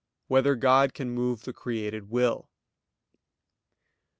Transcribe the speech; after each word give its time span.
4] 0.29 0.35
Whether 0.37 0.55
God 0.55 0.95
Can 0.95 1.11
Move 1.11 1.43
the 1.43 1.53
Created 1.53 2.09
Will? 2.09 2.49